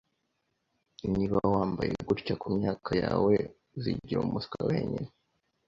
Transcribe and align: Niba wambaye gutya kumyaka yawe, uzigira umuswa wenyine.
Niba 1.13 1.37
wambaye 1.53 1.93
gutya 2.07 2.33
kumyaka 2.41 2.91
yawe, 3.03 3.33
uzigira 3.75 4.19
umuswa 4.21 4.57
wenyine. 4.69 5.09